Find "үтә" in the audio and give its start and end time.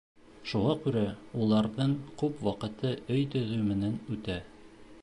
4.19-4.43